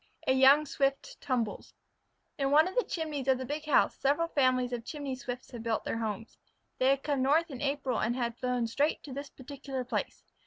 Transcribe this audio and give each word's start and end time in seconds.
A 0.25 0.33
YOUNG 0.33 0.65
SWIFT 0.65 1.21
TUMBLES 1.21 1.75
In 2.39 2.49
one 2.49 2.67
of 2.67 2.73
the 2.73 2.83
chimneys 2.83 3.27
of 3.27 3.37
the 3.37 3.45
big 3.45 3.65
house 3.65 3.95
several 3.99 4.29
families 4.29 4.73
of 4.73 4.83
Chimney 4.83 5.15
Swifts 5.15 5.51
had 5.51 5.61
built 5.61 5.83
their 5.85 5.99
homes. 5.99 6.39
They 6.79 6.89
had 6.89 7.03
come 7.03 7.21
north 7.21 7.51
in 7.51 7.61
April 7.61 7.99
and 7.99 8.35
flown 8.35 8.65
straight 8.65 9.03
to 9.03 9.13
this 9.13 9.29
particular 9.29 9.83
place. 9.83 10.23